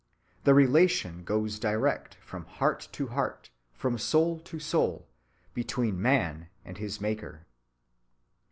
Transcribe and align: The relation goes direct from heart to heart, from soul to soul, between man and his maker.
The 0.45 0.55
relation 0.55 1.23
goes 1.23 1.59
direct 1.59 2.15
from 2.23 2.45
heart 2.45 2.89
to 2.93 3.09
heart, 3.09 3.51
from 3.71 3.99
soul 3.99 4.39
to 4.39 4.59
soul, 4.59 5.07
between 5.53 6.01
man 6.01 6.49
and 6.65 6.79
his 6.79 6.99
maker. 6.99 7.45